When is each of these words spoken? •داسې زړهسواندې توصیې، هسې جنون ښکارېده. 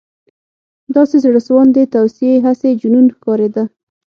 •داسې 0.95 1.15
زړهسواندې 1.23 1.83
توصیې، 1.93 2.35
هسې 2.45 2.69
جنون 2.81 3.05
ښکارېده. 3.15 3.63